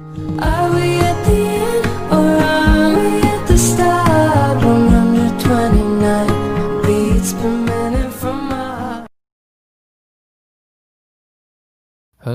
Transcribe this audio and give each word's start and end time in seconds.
Halo 0.00 0.16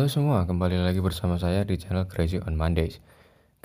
semua, 0.06 0.46
kembali 0.46 0.78
lagi 0.78 1.02
bersama 1.02 1.42
saya 1.42 1.66
di 1.66 1.82
channel 1.82 2.06
Crazy 2.06 2.38
on 2.38 2.54
Mondays. 2.54 3.02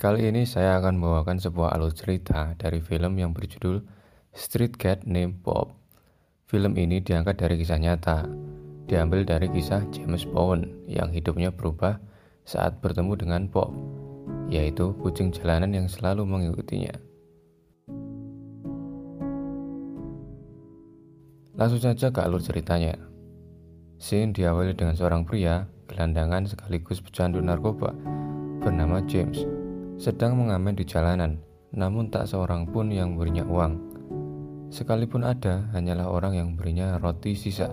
Kali 0.01 0.25
ini 0.25 0.49
saya 0.49 0.81
akan 0.81 0.97
membawakan 0.97 1.37
sebuah 1.37 1.77
alur 1.77 1.93
cerita 1.93 2.57
dari 2.57 2.81
film 2.81 3.21
yang 3.21 3.37
berjudul 3.37 3.85
Street 4.33 4.81
Cat 4.81 5.05
Named 5.05 5.45
Bob. 5.45 5.77
Film 6.49 6.73
ini 6.73 7.05
diangkat 7.05 7.37
dari 7.37 7.53
kisah 7.61 7.77
nyata, 7.77 8.25
diambil 8.89 9.29
dari 9.29 9.45
kisah 9.53 9.85
James 9.93 10.25
Bowen 10.25 10.89
yang 10.89 11.13
hidupnya 11.13 11.53
berubah 11.53 12.01
saat 12.43 12.81
bertemu 12.81 13.13
dengan 13.17 13.41
Bob, 13.47 13.73
yaitu 14.51 14.91
kucing 14.99 15.31
jalanan 15.31 15.71
yang 15.71 15.87
selalu 15.87 16.25
mengikutinya. 16.27 16.91
Langsung 21.55 21.83
saja 21.83 22.09
ke 22.09 22.19
alur 22.25 22.41
ceritanya. 22.41 22.97
Scene 24.01 24.33
diawali 24.33 24.73
dengan 24.73 24.97
seorang 24.97 25.29
pria, 25.29 25.69
gelandangan 25.85 26.49
sekaligus 26.49 27.05
pecandu 27.05 27.37
narkoba, 27.37 27.93
bernama 28.57 28.97
James, 29.05 29.45
sedang 30.01 30.41
mengamen 30.41 30.73
di 30.73 30.81
jalanan, 30.81 31.37
namun 31.69 32.09
tak 32.09 32.25
seorang 32.25 32.65
pun 32.65 32.89
yang 32.89 33.13
memberinya 33.13 33.45
uang. 33.45 33.73
Sekalipun 34.73 35.21
ada, 35.21 35.69
hanyalah 35.77 36.09
orang 36.09 36.33
yang 36.33 36.47
memberinya 36.55 36.97
roti 36.97 37.37
sisa. 37.37 37.69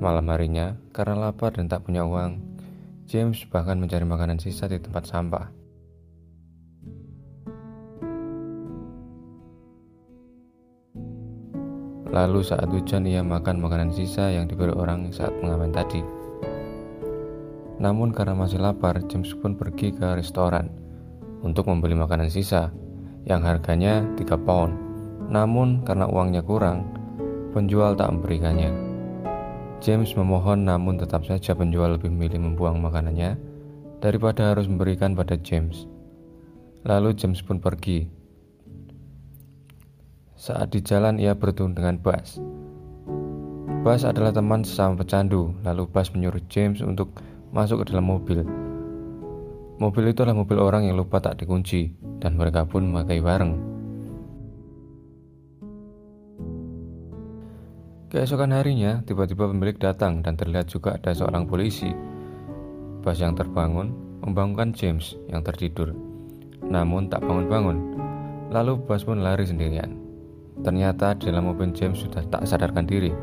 Malam 0.00 0.26
harinya, 0.32 0.74
karena 0.90 1.30
lapar 1.30 1.54
dan 1.54 1.70
tak 1.70 1.86
punya 1.86 2.02
uang, 2.02 2.49
James 3.10 3.42
bahkan 3.50 3.74
mencari 3.74 4.06
makanan 4.06 4.38
sisa 4.38 4.70
di 4.70 4.78
tempat 4.78 5.02
sampah. 5.02 5.50
Lalu 12.14 12.40
saat 12.46 12.70
hujan 12.70 13.10
ia 13.10 13.26
makan 13.26 13.58
makanan 13.58 13.90
sisa 13.90 14.30
yang 14.30 14.46
diberi 14.46 14.70
orang 14.70 15.10
saat 15.10 15.34
pengamen 15.42 15.74
tadi. 15.74 15.98
Namun 17.82 18.14
karena 18.14 18.38
masih 18.38 18.62
lapar, 18.62 19.02
James 19.10 19.34
pun 19.34 19.58
pergi 19.58 19.90
ke 19.90 20.14
restoran 20.14 20.70
untuk 21.42 21.66
membeli 21.66 21.98
makanan 21.98 22.30
sisa 22.30 22.70
yang 23.26 23.42
harganya 23.42 24.06
3 24.14 24.38
pound. 24.38 24.78
Namun 25.26 25.82
karena 25.82 26.06
uangnya 26.06 26.46
kurang, 26.46 26.86
penjual 27.50 27.98
tak 27.98 28.14
memberikannya. 28.14 28.89
James 29.80 30.12
memohon 30.12 30.68
namun 30.68 31.00
tetap 31.00 31.24
saja 31.24 31.56
penjual 31.56 31.96
lebih 31.96 32.12
memilih 32.12 32.36
membuang 32.36 32.84
makanannya 32.84 33.40
daripada 34.04 34.52
harus 34.52 34.68
memberikan 34.68 35.16
pada 35.16 35.40
James. 35.40 35.88
Lalu 36.84 37.16
James 37.16 37.40
pun 37.40 37.64
pergi 37.64 38.04
saat 40.36 40.72
di 40.72 40.80
jalan 40.84 41.16
ia 41.16 41.32
bertemu 41.32 41.76
dengan 41.76 41.96
Bas. 41.96 42.40
Bas 43.80 44.04
adalah 44.04 44.32
teman 44.32 44.64
sesama 44.64 45.00
pecandu, 45.00 45.56
lalu 45.64 45.88
Bas 45.88 46.12
menyuruh 46.12 46.44
James 46.52 46.84
untuk 46.84 47.16
masuk 47.52 47.80
ke 47.80 47.92
dalam 47.92 48.08
mobil. 48.08 48.44
Mobil 49.80 50.12
itu 50.12 50.20
adalah 50.20 50.44
mobil 50.44 50.60
orang 50.60 50.88
yang 50.88 51.00
lupa 51.00 51.24
tak 51.24 51.40
dikunci, 51.40 51.96
dan 52.20 52.36
mereka 52.36 52.68
pun 52.68 52.84
memakai 52.84 53.24
bareng. 53.24 53.69
Keesokan 58.10 58.50
harinya, 58.50 59.06
tiba-tiba 59.06 59.46
pemilik 59.46 59.78
datang 59.78 60.18
dan 60.18 60.34
terlihat 60.34 60.66
juga 60.66 60.98
ada 60.98 61.14
seorang 61.14 61.46
polisi. 61.46 61.94
Bas 63.06 63.22
yang 63.22 63.38
terbangun 63.38 63.94
membangunkan 64.18 64.74
James 64.74 65.14
yang 65.30 65.46
tertidur, 65.46 65.94
namun 66.66 67.06
tak 67.06 67.22
bangun-bangun. 67.22 67.78
Lalu 68.50 68.82
Bas 68.82 69.06
pun 69.06 69.22
lari 69.22 69.46
sendirian. 69.46 69.94
Ternyata 70.58 71.14
di 71.22 71.30
dalam 71.30 71.54
mobil 71.54 71.70
James 71.70 72.02
sudah 72.02 72.26
tak 72.26 72.50
sadarkan 72.50 72.82
diri. 72.82 73.14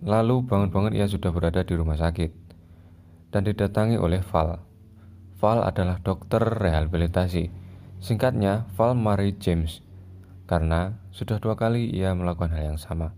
Lalu 0.00 0.40
bangun-bangun 0.48 0.96
ia 0.96 1.04
sudah 1.04 1.28
berada 1.28 1.60
di 1.60 1.76
rumah 1.76 2.00
sakit 2.00 2.32
dan 3.36 3.44
didatangi 3.44 4.00
oleh 4.00 4.24
Val. 4.32 4.64
Val 5.36 5.60
adalah 5.60 6.00
dokter 6.00 6.40
rehabilitasi. 6.40 7.52
Singkatnya, 8.00 8.64
Val 8.80 8.96
Mary 8.96 9.36
James 9.36 9.84
karena 10.48 10.96
sudah 11.10 11.42
dua 11.42 11.58
kali 11.58 11.90
ia 11.90 12.14
melakukan 12.14 12.54
hal 12.54 12.74
yang 12.74 12.80
sama. 12.80 13.14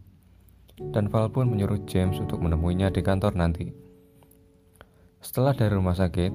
Dan 0.80 1.12
Val 1.12 1.28
pun 1.28 1.52
menyuruh 1.52 1.84
James 1.84 2.16
untuk 2.16 2.40
menemuinya 2.40 2.88
di 2.88 3.04
kantor 3.04 3.36
nanti. 3.36 3.68
Setelah 5.20 5.54
dari 5.54 5.76
rumah 5.76 5.94
sakit, 5.94 6.32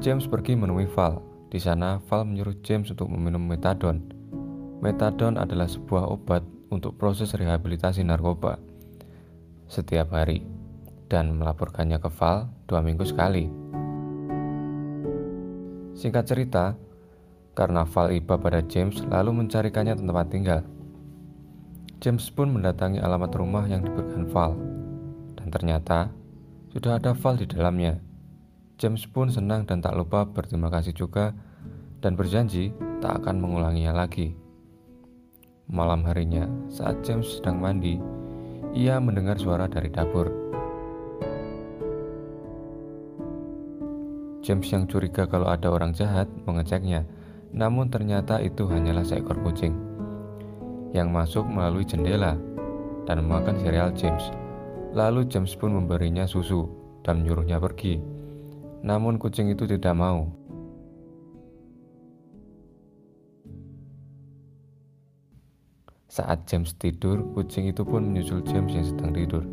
James 0.00 0.24
pergi 0.30 0.56
menemui 0.56 0.88
Val 0.94 1.20
di 1.52 1.60
sana, 1.60 2.00
Val 2.08 2.24
menyuruh 2.24 2.56
James 2.64 2.88
untuk 2.88 3.12
meminum 3.12 3.44
metadon. 3.44 4.00
Metadon 4.80 5.36
adalah 5.36 5.68
sebuah 5.68 6.08
obat 6.08 6.46
untuk 6.72 6.96
proses 6.96 7.36
rehabilitasi 7.36 8.00
narkoba 8.00 8.56
setiap 9.68 10.12
hari 10.16 10.44
dan 11.12 11.36
melaporkannya 11.36 12.00
ke 12.00 12.08
Val 12.16 12.48
dua 12.64 12.80
minggu 12.80 13.04
sekali. 13.04 13.48
Singkat 15.92 16.24
cerita, 16.24 16.72
karena 17.52 17.84
Val 17.84 18.16
iba 18.16 18.40
pada 18.40 18.64
James 18.64 19.04
lalu 19.12 19.44
mencarikannya 19.44 19.92
tempat 19.92 20.26
tinggal. 20.32 20.64
James 22.02 22.34
pun 22.34 22.50
mendatangi 22.50 22.98
alamat 22.98 23.30
rumah 23.38 23.62
yang 23.70 23.86
diberikan 23.86 24.26
Val, 24.26 24.58
dan 25.38 25.54
ternyata 25.54 26.10
sudah 26.74 26.98
ada 26.98 27.14
Val 27.14 27.38
di 27.38 27.46
dalamnya. 27.46 28.02
James 28.74 29.06
pun 29.06 29.30
senang 29.30 29.62
dan 29.70 29.78
tak 29.78 29.94
lupa 29.94 30.26
berterima 30.26 30.66
kasih 30.66 30.98
juga 30.98 31.30
dan 32.02 32.18
berjanji 32.18 32.74
tak 32.98 33.22
akan 33.22 33.38
mengulanginya 33.38 33.94
lagi. 33.94 34.34
Malam 35.70 36.02
harinya, 36.10 36.50
saat 36.66 37.06
James 37.06 37.38
sedang 37.38 37.62
mandi, 37.62 38.02
ia 38.74 38.98
mendengar 38.98 39.38
suara 39.38 39.70
dari 39.70 39.86
dapur. 39.86 40.26
James 44.42 44.66
yang 44.74 44.90
curiga 44.90 45.30
kalau 45.30 45.46
ada 45.46 45.70
orang 45.70 45.94
jahat 45.94 46.26
mengeceknya, 46.50 47.06
namun 47.54 47.94
ternyata 47.94 48.42
itu 48.42 48.66
hanyalah 48.66 49.06
seekor 49.06 49.38
kucing 49.46 49.91
yang 50.92 51.08
masuk 51.08 51.48
melalui 51.48 51.84
jendela 51.88 52.36
dan 53.08 53.24
memakan 53.24 53.56
sereal 53.60 53.90
James. 53.96 54.22
Lalu 54.92 55.24
James 55.26 55.56
pun 55.56 55.72
memberinya 55.72 56.28
susu 56.28 56.68
dan 57.00 57.24
menyuruhnya 57.24 57.56
pergi. 57.58 57.96
Namun 58.84 59.16
kucing 59.16 59.48
itu 59.48 59.64
tidak 59.64 59.96
mau. 59.96 60.28
Saat 66.12 66.44
James 66.44 66.76
tidur, 66.76 67.24
kucing 67.32 67.72
itu 67.72 67.88
pun 67.88 68.04
menyusul 68.04 68.44
James 68.44 68.76
yang 68.76 68.84
sedang 68.84 69.16
tidur. 69.16 69.44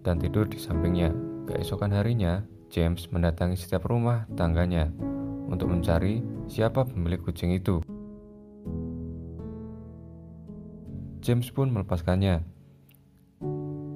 Dan 0.00 0.16
tidur 0.16 0.48
di 0.48 0.56
sampingnya. 0.56 1.12
Keesokan 1.44 1.92
harinya, 1.92 2.40
James 2.72 3.04
mendatangi 3.12 3.60
setiap 3.60 3.84
rumah 3.84 4.24
tangganya 4.32 4.88
untuk 5.50 5.68
mencari 5.68 6.24
siapa 6.48 6.88
pemilik 6.88 7.20
kucing 7.20 7.52
itu. 7.52 7.84
James 11.20 11.52
pun 11.52 11.68
melepaskannya 11.68 12.60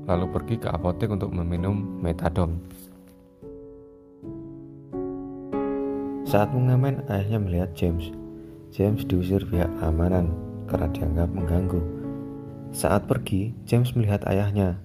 lalu 0.05 0.27
pergi 0.29 0.57
ke 0.61 0.69
apotek 0.69 1.09
untuk 1.09 1.33
meminum 1.33 2.01
metadon. 2.05 2.61
Saat 6.29 6.53
mengamen, 6.53 7.05
ayahnya 7.09 7.41
melihat 7.41 7.71
James. 7.73 8.13
James 8.75 9.07
diusir 9.09 9.47
pihak 9.49 9.71
keamanan 9.81 10.35
karena 10.69 10.89
dianggap 10.93 11.29
mengganggu. 11.33 11.81
Saat 12.75 13.07
pergi, 13.07 13.55
James 13.65 13.95
melihat 13.97 14.27
ayahnya. 14.29 14.83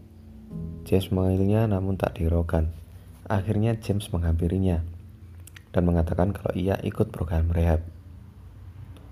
James 0.88 1.10
memanggilnya 1.12 1.68
namun 1.68 2.00
tak 2.00 2.16
dihiraukan. 2.16 2.72
Akhirnya 3.28 3.76
James 3.76 4.08
menghampirinya 4.14 4.82
dan 5.76 5.84
mengatakan 5.86 6.32
kalau 6.32 6.54
ia 6.56 6.78
ikut 6.82 7.12
program 7.12 7.52
rehab. 7.52 7.84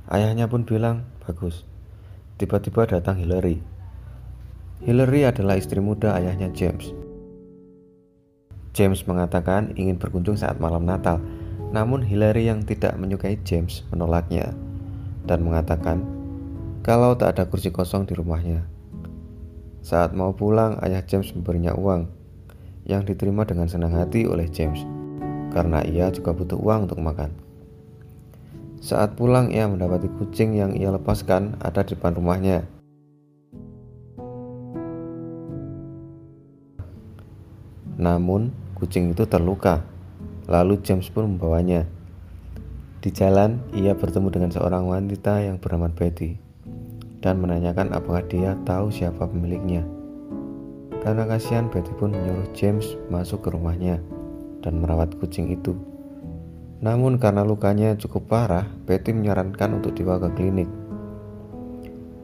Ayahnya 0.07 0.47
pun 0.47 0.63
bilang, 0.63 1.03
bagus. 1.25 1.67
Tiba-tiba 2.37 2.85
datang 2.85 3.17
Hillary, 3.17 3.57
Hillary 4.85 5.25
adalah 5.25 5.57
istri 5.57 5.81
muda 5.81 6.13
ayahnya 6.21 6.53
James. 6.53 6.93
James 8.77 9.01
mengatakan 9.09 9.73
ingin 9.73 9.97
berkunjung 9.97 10.37
saat 10.37 10.61
malam 10.61 10.85
Natal, 10.85 11.17
namun 11.73 12.05
Hillary 12.05 12.45
yang 12.45 12.61
tidak 12.61 12.93
menyukai 12.93 13.41
James 13.41 13.81
menolaknya 13.89 14.53
dan 15.25 15.41
mengatakan 15.41 16.05
kalau 16.85 17.17
tak 17.17 17.41
ada 17.41 17.49
kursi 17.49 17.73
kosong 17.73 18.05
di 18.05 18.13
rumahnya. 18.13 18.69
Saat 19.81 20.13
mau 20.13 20.29
pulang, 20.29 20.77
ayah 20.85 21.01
James 21.01 21.33
memberinya 21.33 21.73
uang 21.73 22.05
yang 22.85 23.01
diterima 23.01 23.49
dengan 23.49 23.65
senang 23.65 23.97
hati 23.97 24.29
oleh 24.29 24.45
James 24.45 24.85
karena 25.57 25.81
ia 25.81 26.13
juga 26.13 26.37
butuh 26.37 26.61
uang 26.61 26.85
untuk 26.85 27.01
makan. 27.01 27.46
Saat 28.77 29.17
pulang, 29.17 29.49
ia 29.49 29.65
mendapati 29.65 30.09
kucing 30.21 30.53
yang 30.53 30.77
ia 30.77 30.93
lepaskan 30.93 31.57
ada 31.61 31.81
di 31.81 31.97
depan 31.97 32.13
rumahnya 32.13 32.77
Namun, 37.97 38.53
kucing 38.77 39.09
itu 39.09 39.25
terluka. 39.25 39.81
Lalu 40.45 40.79
James 40.85 41.09
pun 41.09 41.33
membawanya. 41.33 41.89
Di 43.01 43.09
jalan, 43.09 43.57
ia 43.73 43.97
bertemu 43.97 44.29
dengan 44.29 44.53
seorang 44.53 44.85
wanita 44.85 45.41
yang 45.41 45.57
bernama 45.57 45.89
Betty 45.89 46.37
dan 47.19 47.41
menanyakan 47.41 47.91
apakah 47.97 48.21
dia 48.29 48.53
tahu 48.63 48.93
siapa 48.93 49.25
pemiliknya. 49.25 49.81
Karena 51.01 51.25
kasihan, 51.25 51.65
Betty 51.73 51.89
pun 51.97 52.13
menyuruh 52.13 52.47
James 52.53 52.93
masuk 53.09 53.41
ke 53.41 53.49
rumahnya 53.49 53.97
dan 54.61 54.77
merawat 54.77 55.17
kucing 55.17 55.49
itu. 55.49 55.73
Namun 56.77 57.17
karena 57.17 57.41
lukanya 57.41 57.97
cukup 57.97 58.29
parah, 58.29 58.69
Betty 58.85 59.09
menyarankan 59.09 59.81
untuk 59.81 59.97
dibawa 59.97 60.29
ke 60.29 60.37
klinik. 60.37 60.69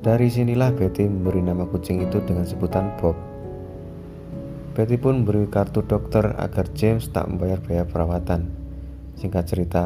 Dari 0.04 0.30
sinilah 0.30 0.76
Betty 0.78 1.10
memberi 1.10 1.42
nama 1.42 1.66
kucing 1.66 2.06
itu 2.06 2.22
dengan 2.22 2.46
sebutan 2.46 2.94
Bob. 3.02 3.18
Betty 4.78 4.98
pun 5.02 5.22
memberi 5.22 5.50
kartu 5.50 5.82
dokter 5.86 6.38
agar 6.38 6.70
James 6.78 7.10
tak 7.10 7.30
membayar 7.30 7.58
biaya 7.62 7.86
perawatan. 7.86 8.50
Singkat 9.18 9.44
cerita, 9.46 9.84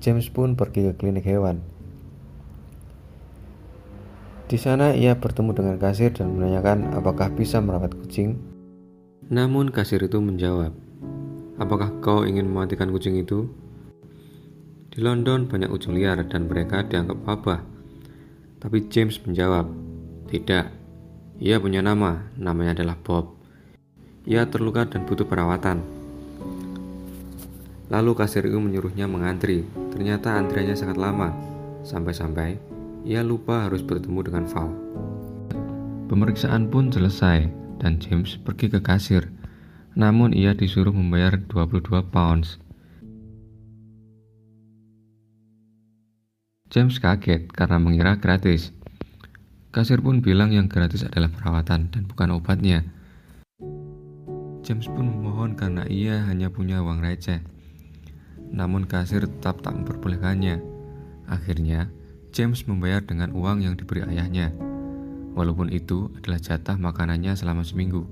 James 0.00 0.28
pun 0.32 0.56
pergi 0.56 0.90
ke 0.90 0.92
klinik 1.00 1.24
hewan. 1.24 1.60
Di 4.50 4.58
sana 4.58 4.96
ia 4.96 5.14
bertemu 5.14 5.54
dengan 5.54 5.76
kasir 5.78 6.10
dan 6.10 6.34
menanyakan 6.34 6.90
apakah 6.96 7.30
bisa 7.30 7.62
merawat 7.62 7.94
kucing. 7.94 8.34
Namun 9.30 9.70
kasir 9.70 10.02
itu 10.02 10.18
menjawab, 10.18 10.74
"Apakah 11.62 11.94
kau 12.02 12.26
ingin 12.26 12.50
mematikan 12.50 12.90
kucing 12.90 13.14
itu?" 13.14 13.46
Di 15.00 15.08
London 15.08 15.48
banyak 15.48 15.72
kucing 15.72 15.96
liar 15.96 16.20
dan 16.28 16.44
mereka 16.44 16.84
dianggap 16.84 17.24
wabah. 17.24 17.64
Tapi 18.60 18.84
James 18.92 19.16
menjawab, 19.24 19.64
"Tidak. 20.28 20.66
Ia 21.40 21.56
punya 21.56 21.80
nama, 21.80 22.28
namanya 22.36 22.76
adalah 22.76 23.00
Bob. 23.00 23.32
Ia 24.28 24.44
terluka 24.52 24.84
dan 24.84 25.08
butuh 25.08 25.24
perawatan." 25.24 25.80
Lalu 27.88 28.12
kasir 28.12 28.44
itu 28.44 28.60
menyuruhnya 28.60 29.08
mengantri. 29.08 29.64
Ternyata 29.88 30.36
antriannya 30.36 30.76
sangat 30.76 31.00
lama, 31.00 31.32
sampai-sampai 31.80 32.60
ia 33.08 33.24
lupa 33.24 33.72
harus 33.72 33.80
bertemu 33.80 34.20
dengan 34.20 34.44
Val. 34.52 34.68
Pemeriksaan 36.12 36.68
pun 36.68 36.92
selesai 36.92 37.48
dan 37.80 37.96
James 38.04 38.36
pergi 38.36 38.68
ke 38.68 38.84
kasir. 38.84 39.32
Namun 39.96 40.36
ia 40.36 40.52
disuruh 40.52 40.92
membayar 40.92 41.40
22 41.40 42.04
pounds 42.04 42.60
James 46.70 47.02
kaget 47.02 47.50
karena 47.50 47.82
mengira 47.82 48.14
gratis. 48.22 48.70
Kasir 49.74 49.98
pun 49.98 50.22
bilang 50.22 50.54
yang 50.54 50.70
gratis 50.70 51.02
adalah 51.02 51.26
perawatan 51.26 51.90
dan 51.90 52.06
bukan 52.06 52.30
obatnya. 52.30 52.86
James 54.62 54.86
pun 54.86 55.10
memohon 55.10 55.58
karena 55.58 55.82
ia 55.90 56.22
hanya 56.30 56.46
punya 56.46 56.78
uang 56.78 57.02
receh. 57.02 57.42
Namun 58.54 58.86
kasir 58.86 59.26
tetap 59.26 59.66
tak 59.66 59.82
memperbolehkannya. 59.82 60.62
Akhirnya, 61.26 61.90
James 62.30 62.62
membayar 62.70 63.02
dengan 63.02 63.34
uang 63.34 63.66
yang 63.66 63.74
diberi 63.74 64.06
ayahnya. 64.06 64.54
Walaupun 65.34 65.74
itu 65.74 66.14
adalah 66.22 66.38
jatah 66.38 66.78
makanannya 66.78 67.34
selama 67.34 67.66
seminggu. 67.66 68.06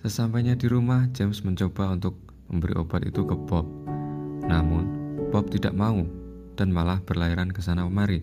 Sesampainya 0.00 0.56
di 0.56 0.64
rumah, 0.64 1.12
James 1.12 1.44
mencoba 1.44 1.92
untuk 1.92 2.16
memberi 2.48 2.72
obat 2.72 3.04
itu 3.04 3.20
ke 3.28 3.36
Bob. 3.36 3.68
Namun, 4.48 4.88
Bob 5.28 5.52
tidak 5.52 5.76
mau 5.76 6.21
dan 6.56 6.72
malah 6.72 7.00
berlairan 7.02 7.50
ke 7.50 7.60
sana 7.64 7.84
kemari. 7.86 8.22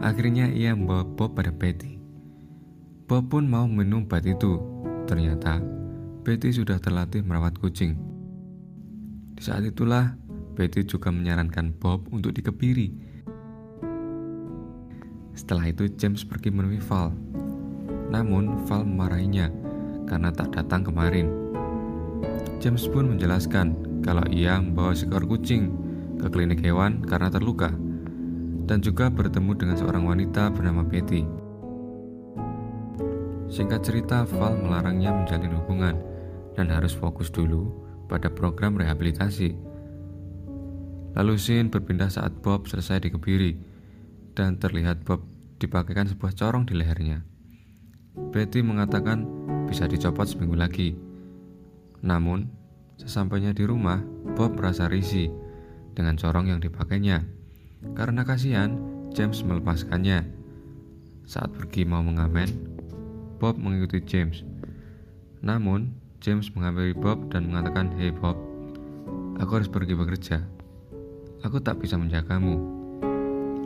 Akhirnya 0.00 0.48
ia 0.48 0.72
membawa 0.72 1.04
Bob 1.04 1.36
pada 1.36 1.52
Betty. 1.52 2.00
Bob 3.04 3.28
pun 3.28 3.44
mau 3.50 3.66
minum 3.66 4.06
obat 4.06 4.24
itu. 4.24 4.62
Ternyata 5.04 5.60
Betty 6.22 6.54
sudah 6.54 6.78
terlatih 6.78 7.26
merawat 7.26 7.58
kucing. 7.58 7.98
Di 9.36 9.42
saat 9.42 9.66
itulah 9.66 10.14
Betty 10.54 10.86
juga 10.86 11.10
menyarankan 11.10 11.74
Bob 11.76 12.06
untuk 12.14 12.32
dikebiri. 12.36 12.92
Setelah 15.34 15.72
itu 15.72 15.88
James 15.96 16.22
pergi 16.22 16.52
menemui 16.52 16.80
Val. 16.84 17.10
Namun 18.12 18.68
Val 18.68 18.84
memarahinya 18.84 19.48
karena 20.06 20.30
tak 20.30 20.52
datang 20.54 20.86
kemarin. 20.86 21.28
James 22.60 22.84
pun 22.88 23.16
menjelaskan 23.16 23.72
kalau 24.04 24.24
ia 24.28 24.60
membawa 24.60 24.92
seekor 24.92 25.24
kucing 25.24 25.89
ke 26.20 26.28
klinik 26.28 26.60
hewan 26.60 27.00
karena 27.00 27.32
terluka, 27.32 27.72
dan 28.68 28.84
juga 28.84 29.08
bertemu 29.08 29.56
dengan 29.56 29.76
seorang 29.80 30.04
wanita 30.04 30.52
bernama 30.52 30.84
Betty. 30.84 31.24
Singkat 33.50 33.80
cerita, 33.82 34.22
Val 34.30 34.54
melarangnya 34.62 35.10
menjalin 35.10 35.58
hubungan 35.58 35.98
dan 36.54 36.70
harus 36.70 36.94
fokus 36.94 37.34
dulu 37.34 37.72
pada 38.06 38.30
program 38.30 38.78
rehabilitasi. 38.78 39.58
Lalu 41.18 41.34
scene 41.34 41.66
berpindah 41.66 42.06
saat 42.06 42.30
Bob 42.38 42.70
selesai 42.70 43.10
dikebiri 43.10 43.58
dan 44.38 44.54
terlihat 44.62 45.02
Bob 45.02 45.26
dipakaikan 45.58 46.06
sebuah 46.06 46.38
corong 46.38 46.62
di 46.62 46.78
lehernya. 46.78 47.26
Betty 48.30 48.62
mengatakan 48.62 49.26
bisa 49.66 49.90
dicopot 49.90 50.30
seminggu 50.30 50.54
lagi. 50.54 50.94
Namun, 52.06 52.46
sesampainya 53.02 53.50
di 53.50 53.66
rumah, 53.66 53.98
Bob 54.38 54.54
merasa 54.54 54.86
risih 54.86 55.49
dengan 55.94 56.14
corong 56.16 56.50
yang 56.50 56.60
dipakainya. 56.62 57.24
Karena 57.96 58.22
kasihan, 58.22 58.76
James 59.10 59.42
melepaskannya. 59.42 60.22
Saat 61.24 61.54
pergi 61.56 61.86
mau 61.86 62.04
mengamen, 62.04 62.50
Bob 63.40 63.56
mengikuti 63.56 64.04
James. 64.04 64.44
Namun, 65.40 65.96
James 66.20 66.52
menghampiri 66.52 66.92
Bob 66.92 67.32
dan 67.32 67.48
mengatakan, 67.48 67.88
"Hei 67.96 68.12
Bob, 68.12 68.36
aku 69.40 69.50
harus 69.56 69.72
pergi 69.72 69.96
bekerja. 69.96 70.44
Aku 71.40 71.56
tak 71.64 71.80
bisa 71.80 71.96
menjagamu. 71.96 72.60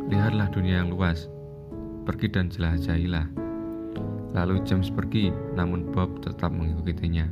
Lihatlah 0.07 0.47
dunia 0.55 0.85
yang 0.85 0.95
luas. 0.95 1.27
Pergi 2.07 2.31
dan 2.31 2.47
jelajahilah." 2.55 3.27
Lalu 4.35 4.63
James 4.67 4.91
pergi, 4.91 5.35
namun 5.59 5.91
Bob 5.91 6.23
tetap 6.23 6.55
mengikutinya. 6.55 7.27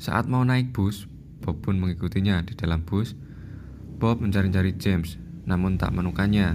Saat 0.00 0.28
mau 0.28 0.44
naik 0.44 0.72
bus, 0.76 1.08
Bob 1.42 1.58
pun 1.58 1.74
mengikutinya 1.82 2.46
di 2.46 2.54
dalam 2.54 2.86
bus. 2.86 3.18
Bob 3.98 4.22
mencari-cari 4.22 4.78
James, 4.78 5.18
namun 5.42 5.74
tak 5.74 5.90
menemukannya. 5.90 6.54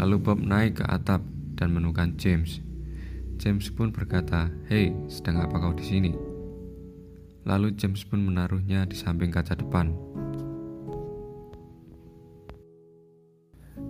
Lalu 0.00 0.16
Bob 0.24 0.40
naik 0.40 0.80
ke 0.80 0.84
atap 0.88 1.20
dan 1.60 1.76
menemukan 1.76 2.16
James. 2.16 2.64
James 3.36 3.68
pun 3.68 3.92
berkata, 3.92 4.48
"Hei, 4.72 4.96
sedang 5.12 5.44
apa 5.44 5.60
kau 5.60 5.76
di 5.76 5.84
sini?" 5.84 6.12
Lalu 7.44 7.76
James 7.76 8.00
pun 8.08 8.24
menaruhnya 8.24 8.88
di 8.88 8.96
samping 8.96 9.28
kaca 9.28 9.52
depan 9.52 9.92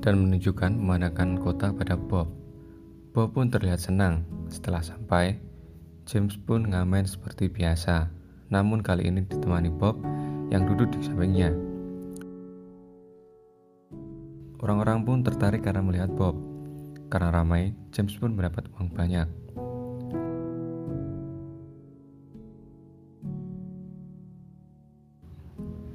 dan 0.02 0.18
menunjukkan 0.18 0.82
pemandangan 0.82 1.38
kota 1.38 1.70
pada 1.70 1.94
Bob. 1.94 2.26
Bob 3.14 3.36
pun 3.36 3.52
terlihat 3.52 3.78
senang. 3.78 4.26
Setelah 4.50 4.82
sampai, 4.82 5.38
James 6.08 6.34
pun 6.34 6.66
ngamen 6.66 7.06
seperti 7.06 7.46
biasa 7.46 8.21
namun 8.52 8.84
kali 8.84 9.08
ini 9.08 9.24
ditemani 9.24 9.72
Bob 9.72 9.96
yang 10.52 10.68
duduk 10.68 10.92
di 10.92 11.00
sampingnya. 11.00 11.56
Orang-orang 14.60 15.02
pun 15.08 15.24
tertarik 15.24 15.64
karena 15.64 15.80
melihat 15.80 16.12
Bob. 16.12 16.36
Karena 17.08 17.32
ramai, 17.32 17.72
James 17.90 18.12
pun 18.14 18.36
mendapat 18.36 18.68
uang 18.76 18.92
banyak. 18.92 19.26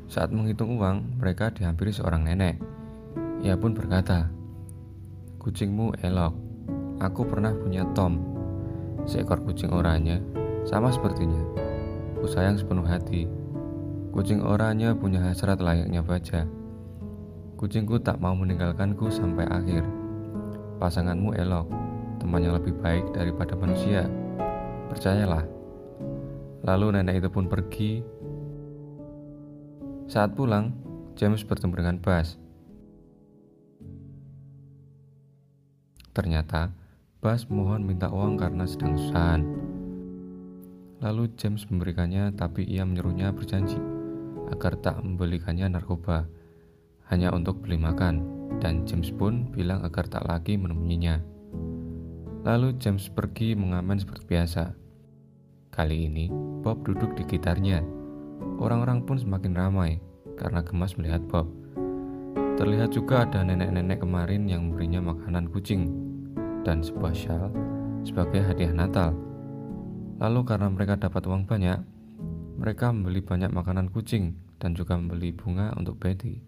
Saat 0.10 0.34
menghitung 0.34 0.82
uang, 0.82 1.22
mereka 1.22 1.54
dihampiri 1.54 1.94
seorang 1.94 2.26
nenek. 2.26 2.58
Ia 3.46 3.54
pun 3.54 3.78
berkata, 3.78 4.34
"Kucingmu 5.38 6.02
elok. 6.02 6.34
Aku 6.98 7.22
pernah 7.30 7.54
punya 7.54 7.86
Tom, 7.94 8.18
seekor 9.06 9.46
kucing 9.46 9.70
oranye, 9.70 10.18
sama 10.66 10.90
sepertinya." 10.90 11.67
Ku 12.18 12.26
sayang 12.26 12.58
sepenuh 12.58 12.86
hati. 12.86 13.30
Kucing 14.10 14.42
oranye 14.42 14.98
punya 14.98 15.22
hasrat 15.22 15.62
layaknya 15.62 16.02
baja. 16.02 16.50
Kucingku 17.58 18.02
tak 18.02 18.18
mau 18.18 18.34
meninggalkanku 18.34 19.14
sampai 19.14 19.46
akhir. 19.46 19.86
Pasanganmu 20.82 21.38
elok, 21.38 21.70
teman 22.18 22.42
yang 22.42 22.58
lebih 22.58 22.74
baik 22.82 23.14
daripada 23.14 23.54
manusia. 23.54 24.10
Percayalah. 24.90 25.46
Lalu 26.66 26.98
nenek 26.98 27.22
itu 27.22 27.30
pun 27.30 27.46
pergi. 27.46 28.02
Saat 30.10 30.34
pulang, 30.34 30.74
James 31.14 31.46
bertemu 31.46 31.74
dengan 31.78 31.98
Bas. 32.02 32.38
Ternyata, 36.18 36.74
Bas 37.22 37.46
mohon 37.50 37.86
minta 37.86 38.10
uang 38.10 38.42
karena 38.42 38.66
sedang 38.66 38.98
susahan. 38.98 39.67
Lalu 40.98 41.30
James 41.38 41.62
memberikannya, 41.70 42.34
tapi 42.34 42.66
ia 42.66 42.82
menyuruhnya 42.82 43.30
berjanji 43.30 43.78
agar 44.50 44.80
tak 44.82 45.04
membelikannya 45.04 45.70
narkoba, 45.70 46.26
hanya 47.14 47.30
untuk 47.36 47.62
beli 47.62 47.78
makan, 47.78 48.26
dan 48.58 48.88
James 48.88 49.14
pun 49.14 49.52
bilang 49.54 49.86
agar 49.86 50.10
tak 50.10 50.26
lagi 50.26 50.58
menemuinya. 50.58 51.22
Lalu 52.48 52.80
James 52.80 53.12
pergi 53.12 53.54
mengamen 53.54 54.00
seperti 54.00 54.24
biasa. 54.26 54.64
Kali 55.70 56.08
ini, 56.10 56.32
Bob 56.64 56.82
duduk 56.88 57.14
di 57.14 57.28
gitarnya. 57.28 57.84
Orang-orang 58.58 59.06
pun 59.06 59.20
semakin 59.20 59.54
ramai 59.54 60.02
karena 60.40 60.66
gemas 60.66 60.98
melihat 60.98 61.22
Bob. 61.30 61.46
Terlihat 62.58 62.90
juga 62.96 63.28
ada 63.28 63.46
nenek-nenek 63.46 64.02
kemarin 64.02 64.50
yang 64.50 64.72
memberinya 64.72 65.14
makanan 65.14 65.46
kucing 65.54 65.94
dan 66.66 66.82
sebuah 66.82 67.14
shawl 67.14 67.54
sebagai 68.02 68.42
hadiah 68.42 68.74
Natal. 68.74 69.27
Lalu 70.18 70.40
karena 70.50 70.68
mereka 70.74 70.98
dapat 70.98 71.30
uang 71.30 71.46
banyak, 71.46 71.78
mereka 72.58 72.90
membeli 72.90 73.22
banyak 73.22 73.54
makanan 73.54 73.94
kucing 73.94 74.34
dan 74.58 74.74
juga 74.74 74.98
membeli 74.98 75.30
bunga 75.30 75.78
untuk 75.78 76.02
Betty. 76.02 76.47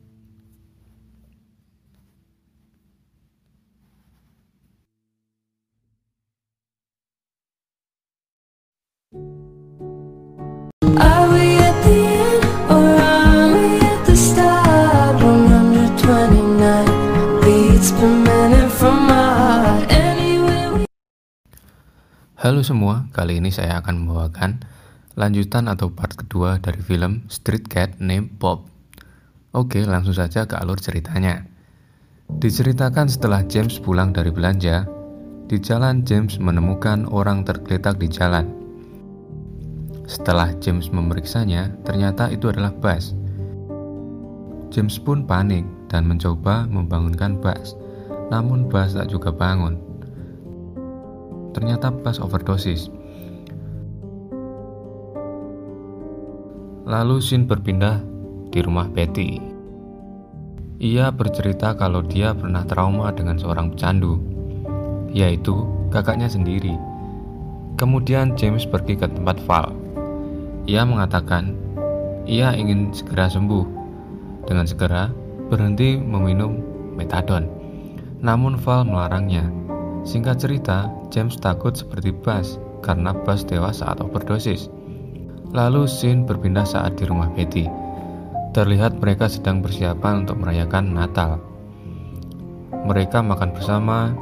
Halo 22.40 22.64
semua, 22.64 23.04
kali 23.12 23.44
ini 23.44 23.52
saya 23.52 23.84
akan 23.84 24.08
membawakan 24.08 24.64
lanjutan 25.20 25.68
atau 25.68 25.92
part 25.92 26.16
kedua 26.16 26.56
dari 26.64 26.80
film 26.80 27.28
Street 27.28 27.68
Cat 27.68 28.00
Named 28.00 28.40
Bob. 28.40 28.64
Oke, 29.52 29.84
langsung 29.84 30.16
saja 30.16 30.48
ke 30.48 30.56
alur 30.56 30.80
ceritanya. 30.80 31.44
Diceritakan 32.32 33.12
setelah 33.12 33.44
James 33.44 33.76
pulang 33.84 34.16
dari 34.16 34.32
belanja, 34.32 34.88
di 35.52 35.60
jalan 35.60 36.08
James 36.08 36.40
menemukan 36.40 37.12
orang 37.12 37.44
tergeletak 37.44 38.00
di 38.00 38.08
jalan. 38.08 38.48
Setelah 40.08 40.56
James 40.64 40.88
memeriksanya, 40.96 41.76
ternyata 41.84 42.32
itu 42.32 42.48
adalah 42.48 42.72
Bas. 42.72 43.12
James 44.72 44.96
pun 44.96 45.28
panik 45.28 45.68
dan 45.92 46.08
mencoba 46.08 46.64
membangunkan 46.72 47.36
Bas, 47.44 47.76
namun 48.32 48.72
Bas 48.72 48.96
tak 48.96 49.12
juga 49.12 49.28
bangun. 49.28 49.89
Ternyata 51.54 51.90
Bas 51.92 52.22
overdosis. 52.22 52.92
Lalu 56.90 57.22
Shin 57.22 57.46
berpindah 57.46 58.02
di 58.50 58.60
rumah 58.66 58.90
Betty. 58.90 59.38
Ia 60.80 61.12
bercerita 61.12 61.76
kalau 61.76 62.02
dia 62.02 62.32
pernah 62.34 62.64
trauma 62.64 63.12
dengan 63.12 63.38
seorang 63.38 63.76
pecandu, 63.76 64.18
yaitu 65.12 65.68
kakaknya 65.92 66.32
sendiri. 66.32 66.74
Kemudian 67.76 68.34
James 68.40 68.64
pergi 68.66 68.96
ke 68.96 69.06
tempat 69.06 69.38
Val. 69.46 69.76
Ia 70.66 70.88
mengatakan 70.88 71.54
ia 72.26 72.56
ingin 72.56 72.96
segera 72.96 73.30
sembuh 73.30 73.66
dengan 74.50 74.66
segera 74.66 75.14
berhenti 75.50 76.00
meminum 76.00 76.58
metadon. 76.98 77.46
Namun 78.20 78.58
Val 78.60 78.86
melarangnya. 78.86 79.69
Singkat 80.08 80.38
cerita, 80.42 80.92
James 81.12 81.36
takut 81.40 81.76
seperti 81.76 82.12
Bas 82.12 82.60
karena 82.84 83.12
Bas 83.12 83.44
tewas 83.44 83.84
saat 83.84 84.00
overdosis. 84.00 84.72
Lalu 85.52 85.90
Sin 85.90 86.24
berpindah 86.30 86.68
saat 86.68 86.96
di 86.96 87.10
rumah 87.10 87.32
Betty. 87.34 87.66
Terlihat 88.54 88.98
mereka 88.98 89.30
sedang 89.30 89.62
persiapan 89.62 90.26
untuk 90.26 90.42
merayakan 90.42 90.94
Natal. 90.94 91.38
Mereka 92.74 93.22
makan 93.22 93.54
bersama 93.54 94.14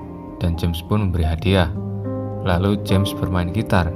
dan 0.41 0.59
James 0.59 0.83
pun 0.85 1.07
memberi 1.07 1.23
hadiah. 1.23 1.71
Lalu 2.43 2.79
James 2.83 3.11
bermain 3.15 3.51
gitar 3.51 3.91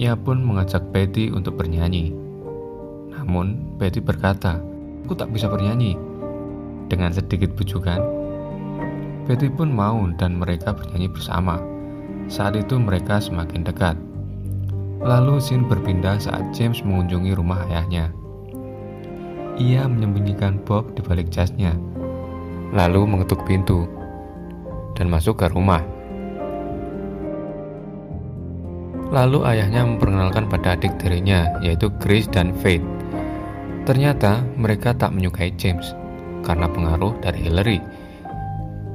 ia 0.00 0.14
pun 0.14 0.40
mengajak 0.40 0.80
Betty 0.94 1.28
untuk 1.28 1.58
bernyanyi. 1.58 2.14
Namun, 3.12 3.76
Betty 3.76 3.98
berkata, 4.00 4.56
"Aku 5.04 5.12
tak 5.18 5.28
bisa 5.34 5.50
bernyanyi." 5.50 5.98
Dengan 6.88 7.12
sedikit 7.12 7.52
bujukan, 7.52 8.00
Betty 9.30 9.46
pun 9.46 9.70
mau 9.70 9.94
dan 10.18 10.42
mereka 10.42 10.74
bernyanyi 10.74 11.06
bersama. 11.06 11.62
Saat 12.26 12.58
itu 12.58 12.82
mereka 12.82 13.22
semakin 13.22 13.62
dekat. 13.62 13.94
Lalu 14.98 15.38
Sin 15.38 15.70
berpindah 15.70 16.18
saat 16.18 16.50
James 16.50 16.82
mengunjungi 16.82 17.38
rumah 17.38 17.62
ayahnya. 17.70 18.10
Ia 19.54 19.86
menyembunyikan 19.86 20.58
Bob 20.66 20.98
di 20.98 21.06
balik 21.06 21.30
jasnya, 21.30 21.78
lalu 22.74 23.06
mengetuk 23.06 23.46
pintu 23.46 23.86
dan 24.98 25.06
masuk 25.06 25.38
ke 25.38 25.46
rumah. 25.46 25.86
Lalu 29.14 29.46
ayahnya 29.46 29.86
memperkenalkan 29.86 30.50
pada 30.50 30.74
adik 30.74 30.98
tirinya, 30.98 31.54
yaitu 31.62 31.86
Grace 32.02 32.26
dan 32.26 32.50
Faith. 32.50 32.82
Ternyata 33.86 34.42
mereka 34.58 34.90
tak 34.90 35.14
menyukai 35.14 35.54
James 35.54 35.94
karena 36.42 36.66
pengaruh 36.66 37.14
dari 37.22 37.46
Hillary 37.46 37.78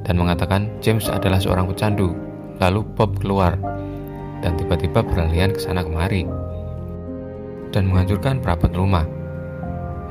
dan 0.06 0.14
mengatakan 0.14 0.70
James 0.78 1.10
adalah 1.10 1.42
seorang 1.42 1.66
pecandu. 1.66 2.14
Lalu 2.62 2.86
Bob 2.96 3.20
keluar 3.20 3.58
dan 4.40 4.56
tiba-tiba 4.56 5.04
berlarian 5.04 5.52
ke 5.52 5.60
sana 5.60 5.84
kemari 5.84 6.24
dan 7.74 7.90
menghancurkan 7.90 8.40
perabot 8.40 8.72
rumah. 8.72 9.04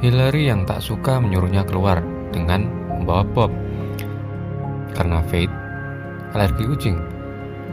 Hillary 0.04 0.52
yang 0.52 0.68
tak 0.68 0.84
suka 0.84 1.18
menyuruhnya 1.18 1.66
keluar 1.66 2.04
dengan 2.30 2.68
membawa 3.00 3.24
Bob 3.25 3.52
karena 4.94 5.24
Faith 5.25 5.50
alergi 6.36 6.68
kucing 6.68 7.00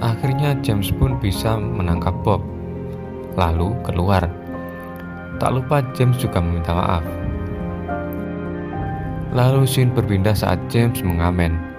Akhirnya 0.03 0.59
James 0.67 0.91
pun 0.91 1.15
bisa 1.23 1.55
menangkap 1.55 2.11
Bob, 2.27 2.43
lalu 3.39 3.71
keluar. 3.87 4.27
Tak 5.39 5.51
lupa 5.55 5.79
James 5.95 6.19
juga 6.19 6.43
meminta 6.43 6.75
maaf. 6.75 7.07
Lalu 9.31 9.63
scene 9.63 9.95
berpindah 9.95 10.35
saat 10.35 10.59
James 10.67 10.99
mengamen. 11.07 11.72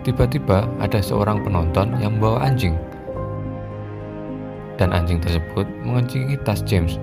Tiba-tiba 0.00 0.64
ada 0.80 1.00
seorang 1.04 1.44
penonton 1.44 1.92
yang 2.00 2.16
membawa 2.16 2.48
anjing. 2.48 2.72
Dan 4.80 4.96
anjing 4.96 5.20
tersebut 5.20 5.68
mengencingi 5.84 6.40
tas 6.40 6.64
James. 6.64 6.96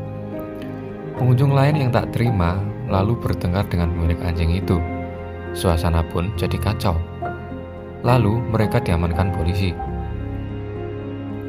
Pengunjung 1.18 1.54
lain 1.54 1.78
yang 1.78 1.90
tak 1.94 2.10
terima 2.10 2.58
lalu 2.90 3.14
bertengkar 3.22 3.70
dengan 3.70 3.94
pemilik 3.94 4.18
anjing 4.26 4.58
itu. 4.58 4.82
Suasana 5.54 6.02
pun 6.10 6.34
jadi 6.34 6.58
kacau. 6.58 6.98
Lalu 8.02 8.42
mereka 8.50 8.82
diamankan 8.82 9.30
polisi. 9.34 9.78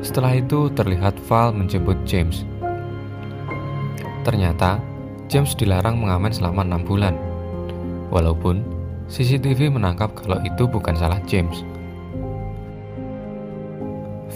Setelah 0.04 0.36
itu 0.36 0.68
terlihat 0.76 1.16
Val 1.26 1.56
menjemput 1.56 1.96
James. 2.04 2.44
Ternyata 4.22 4.80
James 5.32 5.56
dilarang 5.56 5.96
mengamen 5.96 6.32
selama 6.32 6.60
enam 6.64 6.84
bulan. 6.84 7.14
Walaupun 8.08 8.77
CCTV 9.08 9.72
menangkap 9.72 10.12
kalau 10.12 10.36
itu 10.44 10.68
bukan 10.68 10.92
salah 10.96 11.20
James. 11.24 11.64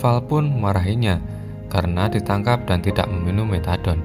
Val 0.00 0.18
pun 0.24 0.48
marahinya 0.58 1.20
karena 1.68 2.08
ditangkap 2.08 2.64
dan 2.66 2.80
tidak 2.80 3.06
meminum 3.06 3.46
metadon. 3.52 4.00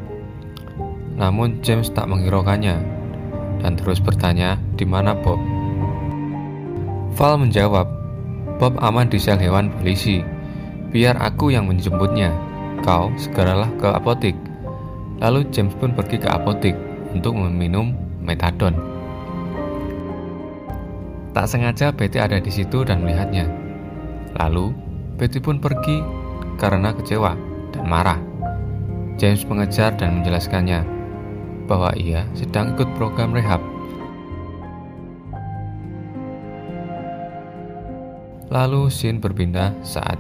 Namun 1.18 1.64
James 1.66 1.90
tak 1.90 2.06
menghiraukannya 2.06 2.78
dan 3.64 3.74
terus 3.80 3.98
bertanya 3.98 4.62
di 4.78 4.86
mana 4.86 5.18
Bob. 5.18 5.40
Val 7.18 7.42
menjawab, 7.42 7.90
Bob 8.62 8.78
aman 8.78 9.10
di 9.10 9.18
sel 9.18 9.42
hewan 9.42 9.74
polisi 9.74 10.22
Biar 10.88 11.20
aku 11.20 11.52
yang 11.52 11.68
menjemputnya. 11.68 12.32
Kau 12.86 13.12
segeralah 13.20 13.68
ke 13.76 13.88
apotik. 13.92 14.38
Lalu 15.20 15.50
James 15.52 15.76
pun 15.76 15.92
pergi 15.92 16.22
ke 16.22 16.30
apotik 16.30 16.78
untuk 17.12 17.36
meminum 17.36 17.92
metadon. 18.24 18.97
Tak 21.38 21.54
sengaja 21.54 21.94
Betty 21.94 22.18
ada 22.18 22.42
di 22.42 22.50
situ 22.50 22.82
dan 22.82 23.06
melihatnya. 23.06 23.46
Lalu 24.42 24.74
Betty 25.22 25.38
pun 25.38 25.62
pergi 25.62 26.02
karena 26.58 26.90
kecewa 26.98 27.38
dan 27.70 27.86
marah. 27.86 28.18
James 29.22 29.46
mengejar 29.46 29.94
dan 30.02 30.18
menjelaskannya 30.18 30.82
bahwa 31.70 31.94
ia 31.94 32.26
sedang 32.34 32.74
ikut 32.74 32.90
program 32.98 33.38
rehab. 33.38 33.62
Lalu 38.50 38.90
scene 38.90 39.22
berpindah 39.22 39.78
saat 39.86 40.18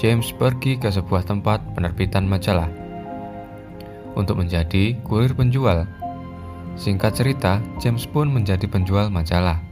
James 0.00 0.32
pergi 0.40 0.80
ke 0.80 0.88
sebuah 0.88 1.28
tempat 1.28 1.60
penerbitan 1.76 2.24
majalah 2.24 2.72
untuk 4.16 4.40
menjadi 4.40 4.96
kurir 5.04 5.36
penjual. 5.36 5.84
Singkat 6.80 7.12
cerita, 7.12 7.60
James 7.76 8.08
pun 8.08 8.32
menjadi 8.32 8.64
penjual 8.64 9.12
majalah. 9.12 9.65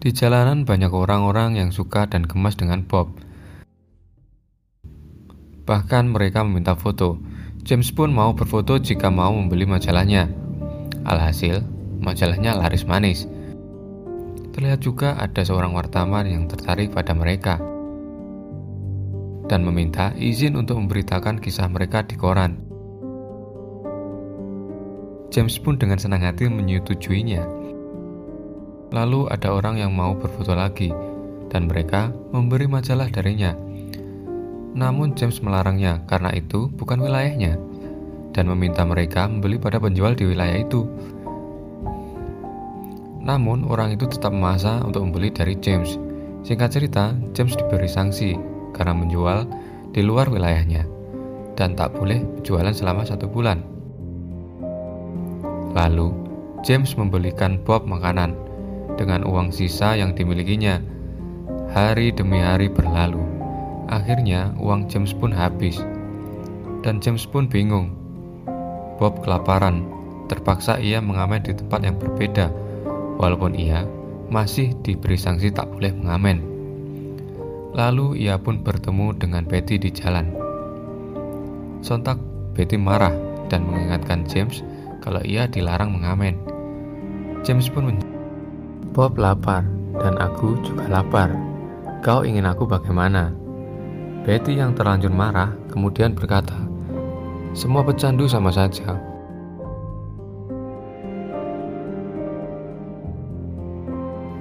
Di 0.00 0.16
jalanan 0.16 0.64
banyak 0.64 0.88
orang-orang 0.88 1.60
yang 1.60 1.76
suka 1.76 2.08
dan 2.08 2.24
gemas 2.24 2.56
dengan 2.56 2.80
Bob. 2.88 3.12
Bahkan 5.68 6.08
mereka 6.08 6.40
meminta 6.40 6.72
foto. 6.72 7.20
James 7.68 7.92
pun 7.92 8.08
mau 8.08 8.32
berfoto 8.32 8.80
jika 8.80 9.12
mau 9.12 9.28
membeli 9.36 9.68
majalahnya. 9.68 10.32
Alhasil, 11.04 11.60
majalahnya 12.00 12.56
laris 12.56 12.88
manis. 12.88 13.28
Terlihat 14.56 14.80
juga 14.80 15.20
ada 15.20 15.44
seorang 15.44 15.76
wartawan 15.76 16.24
yang 16.24 16.48
tertarik 16.48 16.96
pada 16.96 17.12
mereka 17.12 17.60
dan 19.52 19.60
meminta 19.60 20.16
izin 20.16 20.56
untuk 20.56 20.80
memberitakan 20.80 21.36
kisah 21.36 21.68
mereka 21.68 22.08
di 22.08 22.16
koran. 22.16 22.56
James 25.28 25.60
pun 25.60 25.76
dengan 25.76 26.00
senang 26.00 26.24
hati 26.24 26.48
menyetujuinya. 26.48 27.59
Lalu 28.90 29.30
ada 29.30 29.54
orang 29.54 29.78
yang 29.78 29.94
mau 29.94 30.18
berfoto 30.18 30.54
lagi, 30.54 30.90
dan 31.50 31.70
mereka 31.70 32.10
memberi 32.34 32.66
majalah 32.66 33.06
darinya. 33.10 33.54
Namun 34.74 35.14
James 35.18 35.42
melarangnya 35.42 36.02
karena 36.06 36.34
itu 36.34 36.70
bukan 36.74 37.02
wilayahnya, 37.02 37.58
dan 38.34 38.50
meminta 38.50 38.82
mereka 38.86 39.26
membeli 39.30 39.58
pada 39.58 39.78
penjual 39.78 40.14
di 40.14 40.26
wilayah 40.26 40.58
itu. 40.62 40.86
Namun 43.20 43.66
orang 43.70 43.94
itu 43.94 44.10
tetap 44.10 44.34
memaksa 44.34 44.82
untuk 44.82 45.06
membeli 45.06 45.30
dari 45.30 45.54
James. 45.58 45.98
Singkat 46.42 46.70
cerita, 46.72 47.12
James 47.36 47.54
diberi 47.54 47.86
sanksi 47.86 48.34
karena 48.72 48.96
menjual 48.96 49.44
di 49.92 50.00
luar 50.00 50.30
wilayahnya 50.30 50.86
dan 51.58 51.76
tak 51.76 51.92
boleh 51.92 52.24
jualan 52.40 52.72
selama 52.72 53.04
satu 53.04 53.28
bulan. 53.28 53.60
Lalu, 55.76 56.10
James 56.64 56.96
membelikan 56.96 57.60
Bob 57.62 57.84
makanan 57.84 58.49
dengan 59.00 59.24
uang 59.24 59.48
sisa 59.48 59.96
yang 59.96 60.12
dimilikinya. 60.12 60.76
Hari 61.72 62.12
demi 62.12 62.44
hari 62.44 62.68
berlalu. 62.68 63.24
Akhirnya, 63.88 64.52
uang 64.60 64.92
James 64.92 65.16
pun 65.16 65.32
habis. 65.32 65.80
Dan 66.84 67.00
James 67.00 67.24
pun 67.24 67.48
bingung. 67.48 67.96
Bob 69.00 69.24
kelaparan. 69.24 69.88
Terpaksa 70.28 70.76
ia 70.76 71.00
mengamen 71.00 71.42
di 71.42 71.56
tempat 71.56 71.82
yang 71.82 71.98
berbeda, 71.98 72.54
walaupun 73.18 73.56
ia 73.56 73.82
masih 74.30 74.78
diberi 74.86 75.18
sanksi 75.18 75.50
tak 75.50 75.66
boleh 75.66 75.90
mengamen. 75.90 76.38
Lalu 77.74 78.22
ia 78.22 78.38
pun 78.38 78.62
bertemu 78.62 79.18
dengan 79.18 79.42
Betty 79.42 79.82
di 79.82 79.90
jalan. 79.90 80.30
Sontak 81.82 82.20
Betty 82.54 82.78
marah 82.78 83.10
dan 83.50 83.66
mengingatkan 83.66 84.22
James 84.28 84.62
kalau 85.02 85.18
ia 85.26 85.50
dilarang 85.50 85.90
mengamen. 85.98 86.38
James 87.42 87.66
pun 87.66 87.90
men 87.90 87.98
Bob 88.90 89.22
lapar 89.22 89.62
dan 90.02 90.18
aku 90.18 90.58
juga 90.66 90.90
lapar. 90.90 91.30
Kau 92.02 92.26
ingin 92.26 92.42
aku 92.42 92.66
bagaimana? 92.66 93.30
Betty 94.26 94.58
yang 94.58 94.74
terlanjur 94.74 95.14
marah 95.14 95.54
kemudian 95.70 96.10
berkata, 96.10 96.58
Semua 97.54 97.86
pecandu 97.86 98.26
sama 98.26 98.50
saja. 98.50 98.98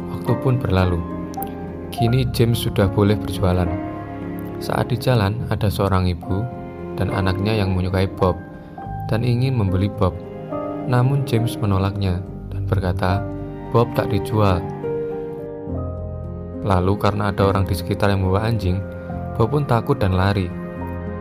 Waktu 0.09 0.33
pun 0.41 0.57
berlalu. 0.57 0.97
Kini 1.93 2.25
James 2.33 2.57
sudah 2.57 2.89
boleh 2.89 3.21
berjualan. 3.21 3.69
Saat 4.57 4.89
di 4.89 4.97
jalan, 4.97 5.45
ada 5.53 5.69
seorang 5.69 6.09
ibu 6.09 6.41
dan 6.97 7.13
anaknya 7.13 7.53
yang 7.53 7.77
menyukai 7.77 8.09
Bob 8.17 8.33
dan 9.13 9.21
ingin 9.21 9.53
membeli 9.53 9.93
Bob. 9.93 10.17
Namun 10.89 11.21
James 11.29 11.53
menolaknya 11.61 12.17
dan 12.49 12.65
berkata, 12.65 13.21
Bob 13.69 13.93
tak 13.93 14.09
dijual. 14.09 14.65
Lalu 16.65 16.93
karena 16.97 17.29
ada 17.29 17.53
orang 17.53 17.69
di 17.69 17.77
sekitar 17.77 18.09
yang 18.09 18.25
membawa 18.25 18.49
anjing, 18.49 18.81
Bob 19.37 19.53
pun 19.53 19.63
takut 19.69 19.95
dan 20.01 20.17
lari. 20.17 20.49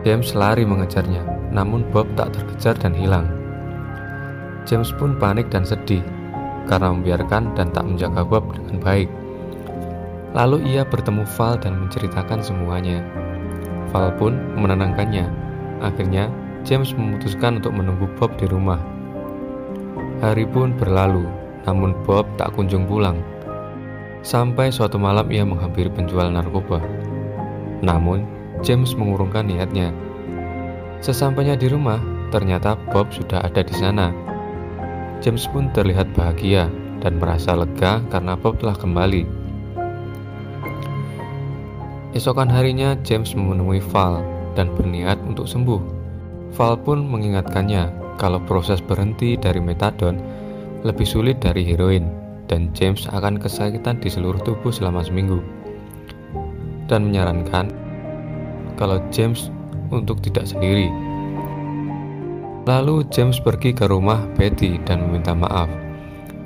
James 0.01 0.33
lari 0.33 0.65
mengejarnya, 0.65 1.51
namun 1.53 1.85
Bob 1.93 2.09
tak 2.17 2.33
terkejar 2.33 2.75
dan 2.81 2.97
hilang. 2.97 3.29
James 4.65 4.89
pun 4.97 5.15
panik 5.17 5.47
dan 5.53 5.63
sedih 5.63 6.03
karena 6.69 6.93
membiarkan 6.93 7.57
dan 7.57 7.73
tak 7.73 7.85
menjaga 7.85 8.21
Bob 8.21 8.49
dengan 8.53 8.77
baik. 8.81 9.09
Lalu 10.37 10.61
ia 10.73 10.85
bertemu 10.85 11.25
Val 11.37 11.57
dan 11.57 11.73
menceritakan 11.85 12.41
semuanya. 12.45 13.01
Val 13.89 14.13
pun 14.17 14.37
menenangkannya. 14.53 15.25
Akhirnya, 15.81 16.29
James 16.61 16.93
memutuskan 16.93 17.57
untuk 17.57 17.73
menunggu 17.73 18.05
Bob 18.21 18.37
di 18.37 18.45
rumah. 18.45 18.77
Hari 20.21 20.45
pun 20.51 20.75
berlalu, 20.75 21.25
namun 21.63 21.95
Bob 22.07 22.27
tak 22.39 22.55
kunjung 22.55 22.85
pulang. 22.87 23.19
Sampai 24.19 24.69
suatu 24.69 24.99
malam 24.99 25.31
ia 25.31 25.47
menghampiri 25.47 25.87
penjual 25.87 26.27
narkoba. 26.27 26.83
Namun, 27.79 28.27
James 28.59 28.91
mengurungkan 28.95 29.47
niatnya. 29.47 29.95
Sesampainya 30.99 31.55
di 31.55 31.71
rumah, 31.71 32.03
ternyata 32.27 32.75
Bob 32.91 33.07
sudah 33.15 33.39
ada 33.47 33.63
di 33.63 33.71
sana. 33.71 34.11
James 35.23 35.47
pun 35.47 35.71
terlihat 35.71 36.11
bahagia 36.15 36.67
dan 36.99 37.19
merasa 37.19 37.55
lega 37.55 38.03
karena 38.11 38.35
Bob 38.35 38.59
telah 38.59 38.75
kembali. 38.75 39.23
Esokan 42.11 42.51
harinya, 42.51 42.99
James 43.07 43.31
menemui 43.31 43.79
Val 43.95 44.19
dan 44.59 44.75
berniat 44.75 45.15
untuk 45.23 45.47
sembuh. 45.47 45.79
Val 46.51 46.75
pun 46.75 47.07
mengingatkannya 47.07 48.17
kalau 48.19 48.43
proses 48.43 48.83
berhenti 48.83 49.39
dari 49.39 49.63
metadon 49.63 50.19
lebih 50.83 51.03
sulit 51.03 51.43
dari 51.43 51.67
heroin 51.67 52.07
dan 52.49 52.73
James 52.73 53.05
akan 53.11 53.37
kesakitan 53.37 54.01
di 54.01 54.09
seluruh 54.09 54.41
tubuh 54.41 54.73
selama 54.73 55.05
seminggu. 55.05 55.39
Dan 56.89 57.13
menyarankan 57.13 57.69
kalau 58.79 58.97
James 59.13 59.53
untuk 59.93 60.23
tidak 60.25 60.49
sendiri. 60.49 60.89
Lalu 62.65 63.05
James 63.13 63.37
pergi 63.41 63.73
ke 63.73 63.85
rumah 63.85 64.25
Betty 64.37 64.81
dan 64.85 65.09
meminta 65.09 65.33
maaf. 65.37 65.69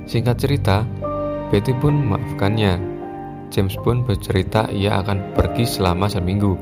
Singkat 0.04 0.36
cerita, 0.36 0.84
Betty 1.48 1.72
pun 1.80 1.96
memaafkannya 1.96 2.94
James 3.54 3.78
pun 3.80 4.02
bercerita 4.02 4.66
ia 4.74 4.98
akan 4.98 5.36
pergi 5.36 5.62
selama 5.62 6.10
seminggu 6.10 6.58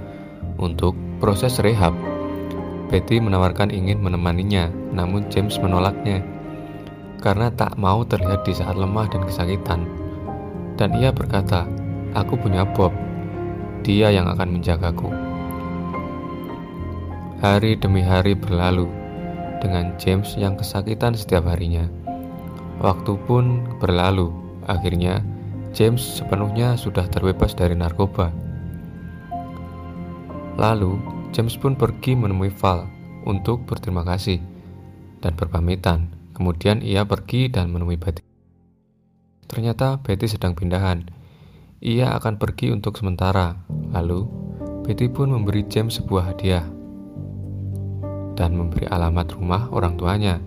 untuk 0.60 0.92
proses 1.18 1.56
rehab. 1.64 1.96
Betty 2.92 3.16
menawarkan 3.16 3.72
ingin 3.72 4.04
menemaninya, 4.04 4.68
namun 4.92 5.24
James 5.32 5.56
menolaknya 5.56 6.20
karena 7.22 7.48
tak 7.54 7.78
mau 7.78 8.02
terlihat 8.02 8.42
di 8.42 8.52
saat 8.52 8.74
lemah 8.74 9.06
dan 9.06 9.22
kesakitan. 9.22 9.86
Dan 10.74 10.98
ia 10.98 11.14
berkata, 11.14 11.64
"Aku 12.18 12.34
punya 12.34 12.66
Bob. 12.66 12.90
Dia 13.86 14.10
yang 14.10 14.26
akan 14.26 14.58
menjagaku." 14.58 15.08
Hari 17.38 17.78
demi 17.78 18.02
hari 18.02 18.34
berlalu 18.34 18.90
dengan 19.62 19.94
James 19.98 20.34
yang 20.34 20.58
kesakitan 20.58 21.14
setiap 21.14 21.46
harinya. 21.46 21.86
Waktu 22.82 23.14
pun 23.30 23.62
berlalu. 23.78 24.34
Akhirnya, 24.66 25.22
James 25.74 26.02
sepenuhnya 26.02 26.78
sudah 26.78 27.06
terbebas 27.10 27.54
dari 27.54 27.74
narkoba. 27.74 28.30
Lalu, 30.54 30.98
James 31.34 31.56
pun 31.58 31.74
pergi 31.74 32.14
menemui 32.14 32.52
Val 32.60 32.86
untuk 33.24 33.64
berterima 33.64 34.04
kasih 34.04 34.38
dan 35.24 35.32
berpamitan. 35.34 36.11
Kemudian 36.32 36.80
ia 36.80 37.04
pergi 37.04 37.52
dan 37.52 37.68
menemui 37.70 38.00
Betty. 38.00 38.24
Ternyata 39.46 40.00
Betty 40.00 40.26
sedang 40.26 40.56
pindahan. 40.56 41.04
Ia 41.84 42.16
akan 42.16 42.40
pergi 42.40 42.72
untuk 42.72 42.96
sementara. 42.96 43.60
Lalu, 43.92 44.24
Betty 44.82 45.12
pun 45.12 45.30
memberi 45.30 45.68
James 45.68 46.00
sebuah 46.00 46.32
hadiah 46.32 46.66
dan 48.32 48.56
memberi 48.56 48.88
alamat 48.88 49.36
rumah 49.36 49.68
orang 49.68 50.00
tuanya 50.00 50.40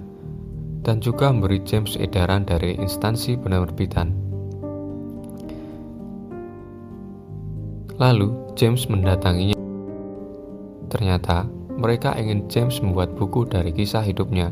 dan 0.81 0.99
juga 0.99 1.29
memberi 1.29 1.61
James 1.61 1.93
edaran 2.01 2.43
dari 2.43 2.73
instansi 2.81 3.37
penerbitan 3.37 4.25
Lalu 7.95 8.35
James 8.59 8.91
mendatanginya. 8.91 9.55
Ternyata 10.91 11.47
mereka 11.79 12.11
ingin 12.19 12.51
James 12.51 12.83
membuat 12.83 13.15
buku 13.15 13.47
dari 13.47 13.71
kisah 13.71 14.03
hidupnya. 14.03 14.51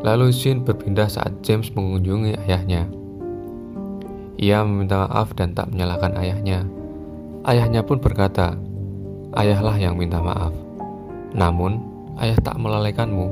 Lalu 0.00 0.32
Shin 0.32 0.64
berpindah 0.64 1.12
saat 1.12 1.44
James 1.44 1.68
mengunjungi 1.76 2.40
ayahnya. 2.48 2.88
Ia 4.40 4.64
meminta 4.64 5.04
maaf 5.04 5.36
dan 5.36 5.52
tak 5.52 5.68
menyalahkan 5.68 6.16
ayahnya. 6.16 6.64
Ayahnya 7.44 7.84
pun 7.84 8.00
berkata, 8.00 8.56
"Ayahlah 9.36 9.76
yang 9.76 10.00
minta 10.00 10.16
maaf." 10.24 10.56
Namun, 11.36 11.84
ayah 12.16 12.40
tak 12.40 12.56
melalaikanmu 12.56 13.28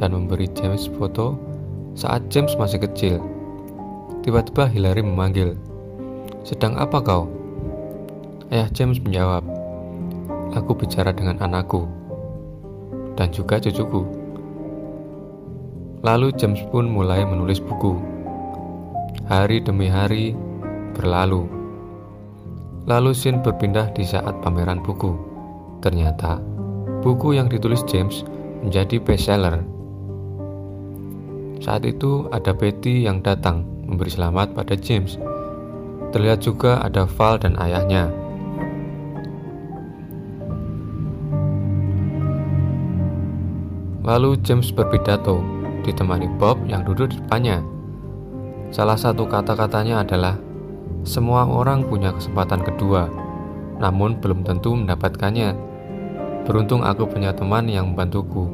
dan 0.00 0.16
memberi 0.16 0.48
James 0.56 0.88
foto 0.96 1.36
saat 1.92 2.24
James 2.32 2.56
masih 2.56 2.80
kecil. 2.80 3.20
Tiba-tiba 4.24 4.64
Hillary 4.72 5.04
memanggil, 5.04 5.60
"Sedang 6.40 6.80
apa 6.80 7.04
kau?" 7.04 7.28
Ayah 8.48 8.72
James 8.72 8.96
menjawab, 9.00 9.44
Aku 10.52 10.76
bicara 10.76 11.16
dengan 11.16 11.40
anakku 11.40 11.88
dan 13.16 13.32
juga 13.32 13.56
cucuku. 13.56 14.21
Lalu 16.02 16.34
James 16.34 16.58
pun 16.74 16.90
mulai 16.90 17.22
menulis 17.22 17.62
buku. 17.62 17.94
Hari 19.30 19.62
demi 19.62 19.86
hari 19.86 20.34
berlalu. 20.98 21.46
Lalu 22.90 23.14
Sin 23.14 23.38
berpindah 23.38 23.94
di 23.94 24.02
saat 24.02 24.34
pameran 24.42 24.82
buku. 24.82 25.14
Ternyata 25.78 26.42
buku 27.06 27.38
yang 27.38 27.46
ditulis 27.46 27.86
James 27.86 28.26
menjadi 28.66 28.98
bestseller. 28.98 29.62
Saat 31.62 31.86
itu 31.86 32.26
ada 32.34 32.50
Betty 32.50 33.06
yang 33.06 33.22
datang 33.22 33.62
memberi 33.86 34.10
selamat 34.10 34.58
pada 34.58 34.74
James. 34.74 35.22
Terlihat 36.10 36.42
juga 36.42 36.82
ada 36.82 37.06
Val 37.06 37.38
dan 37.38 37.54
ayahnya. 37.62 38.10
Lalu 44.02 44.34
James 44.42 44.74
berpidato, 44.74 45.61
ditemani 45.82 46.30
Bob 46.38 46.62
yang 46.64 46.86
duduk 46.86 47.10
di 47.12 47.18
depannya. 47.18 47.60
Salah 48.72 48.96
satu 48.96 49.28
kata-katanya 49.28 50.00
adalah, 50.00 50.40
"Semua 51.04 51.44
orang 51.44 51.84
punya 51.84 52.14
kesempatan 52.14 52.64
kedua, 52.64 53.10
namun 53.76 54.16
belum 54.22 54.46
tentu 54.46 54.72
mendapatkannya. 54.72 55.52
Beruntung 56.48 56.80
aku 56.82 57.04
punya 57.06 57.36
teman 57.36 57.68
yang 57.68 57.92
membantuku." 57.92 58.48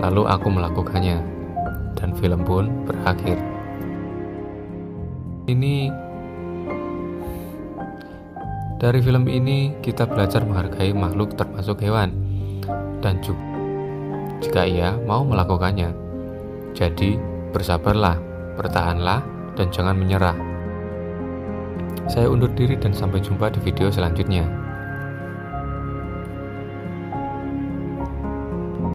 Lalu 0.00 0.22
aku 0.26 0.48
melakukannya, 0.50 1.18
dan 1.98 2.16
film 2.16 2.42
pun 2.42 2.72
berakhir. 2.88 3.38
Ini 5.44 5.92
dari 8.80 9.00
film 9.00 9.28
ini 9.28 9.76
kita 9.80 10.04
belajar 10.08 10.44
menghargai 10.44 10.92
makhluk 10.92 11.36
termasuk 11.40 11.80
hewan 11.80 12.12
dan 13.00 13.20
juga 13.24 13.40
jika 14.44 14.68
ia 14.68 14.92
mau 15.08 15.24
melakukannya. 15.24 16.03
Jadi, 16.74 17.14
bersabarlah, 17.54 18.18
bertahanlah, 18.58 19.22
dan 19.54 19.70
jangan 19.70 19.94
menyerah. 19.94 20.34
Saya 22.10 22.28
undur 22.28 22.50
diri 22.52 22.74
dan 22.76 22.92
sampai 22.92 23.22
jumpa 23.22 23.48
di 23.54 23.62
video 23.62 23.88
selanjutnya. 23.88 24.63